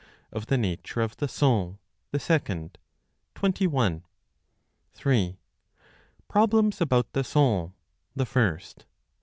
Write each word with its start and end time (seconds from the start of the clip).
Of 0.31 0.47
the 0.47 0.57
Nature 0.57 1.01
of 1.01 1.15
the 1.17 1.27
Soul, 1.27 1.77
the 2.09 2.17
Second, 2.19 2.79
21. 3.35 4.03
3. 4.93 5.37
Problems 6.27 6.81
about 6.81 7.13
the 7.13 7.23
Soul, 7.23 7.75
the 8.15 8.25
First, 8.25 8.77
27. 8.79 8.87